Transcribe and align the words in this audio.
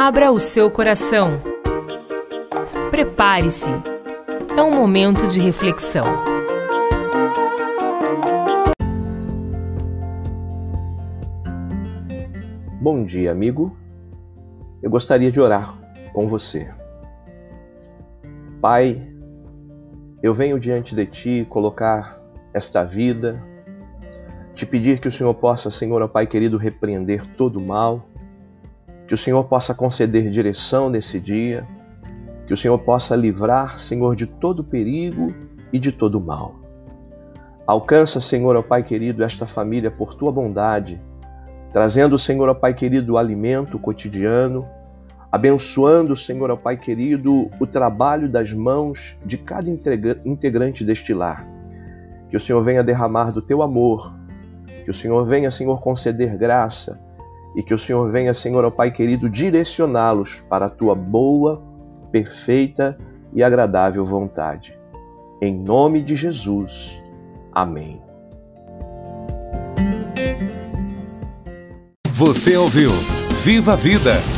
Abra 0.00 0.30
o 0.30 0.38
seu 0.38 0.70
coração. 0.70 1.40
Prepare-se. 2.88 3.72
É 4.56 4.62
um 4.62 4.72
momento 4.72 5.26
de 5.26 5.40
reflexão. 5.40 6.04
Bom 12.80 13.04
dia, 13.04 13.32
amigo. 13.32 13.76
Eu 14.80 14.88
gostaria 14.88 15.32
de 15.32 15.40
orar 15.40 15.76
com 16.12 16.28
você. 16.28 16.72
Pai, 18.60 19.04
eu 20.22 20.32
venho 20.32 20.60
diante 20.60 20.94
de 20.94 21.06
ti 21.06 21.46
colocar 21.50 22.22
esta 22.54 22.84
vida, 22.84 23.42
te 24.54 24.64
pedir 24.64 25.00
que 25.00 25.08
o 25.08 25.12
Senhor 25.12 25.34
possa, 25.34 25.72
Senhor, 25.72 26.00
ó 26.00 26.06
Pai 26.06 26.28
querido, 26.28 26.56
repreender 26.56 27.26
todo 27.34 27.56
o 27.56 27.66
mal, 27.66 28.08
que 29.08 29.14
o 29.14 29.18
Senhor 29.18 29.42
possa 29.44 29.74
conceder 29.74 30.30
direção 30.30 30.90
nesse 30.90 31.18
dia, 31.18 31.66
que 32.46 32.52
o 32.52 32.56
Senhor 32.56 32.78
possa 32.78 33.16
livrar, 33.16 33.80
Senhor, 33.80 34.14
de 34.14 34.26
todo 34.26 34.62
perigo 34.62 35.34
e 35.72 35.78
de 35.78 35.90
todo 35.90 36.20
mal. 36.20 36.56
Alcança, 37.66 38.20
Senhor, 38.20 38.54
ó 38.54 38.62
Pai 38.62 38.82
querido, 38.82 39.24
esta 39.24 39.46
família 39.46 39.90
por 39.90 40.14
tua 40.14 40.30
bondade, 40.30 41.00
trazendo, 41.72 42.18
Senhor, 42.18 42.50
ó 42.50 42.54
Pai 42.54 42.74
querido, 42.74 43.14
o 43.14 43.18
alimento 43.18 43.78
cotidiano, 43.78 44.68
abençoando, 45.32 46.14
Senhor, 46.14 46.50
ó 46.50 46.56
Pai 46.56 46.76
querido, 46.76 47.50
o 47.58 47.66
trabalho 47.66 48.28
das 48.28 48.52
mãos 48.52 49.16
de 49.24 49.38
cada 49.38 49.70
integrante 49.70 50.84
deste 50.84 51.14
lar. 51.14 51.48
Que 52.28 52.36
o 52.36 52.40
Senhor 52.40 52.62
venha 52.62 52.84
derramar 52.84 53.32
do 53.32 53.40
teu 53.40 53.62
amor, 53.62 54.14
que 54.84 54.90
o 54.90 54.94
Senhor 54.94 55.24
venha, 55.24 55.50
Senhor, 55.50 55.80
conceder 55.80 56.36
graça 56.36 57.07
e 57.54 57.62
que 57.62 57.74
o 57.74 57.78
Senhor 57.78 58.10
venha, 58.10 58.34
Senhor, 58.34 58.64
ó 58.64 58.70
Pai 58.70 58.90
querido, 58.90 59.28
direcioná-los 59.28 60.42
para 60.48 60.66
a 60.66 60.70
tua 60.70 60.94
boa, 60.94 61.62
perfeita 62.10 62.98
e 63.32 63.42
agradável 63.42 64.04
vontade. 64.04 64.78
Em 65.40 65.56
nome 65.56 66.02
de 66.02 66.16
Jesus. 66.16 67.02
Amém. 67.52 68.00
Você 72.12 72.56
ouviu 72.56 72.90
Viva 73.44 73.74
a 73.74 73.76
Vida 73.76 74.12